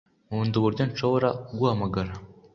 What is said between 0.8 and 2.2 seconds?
nshobora kuguhamagara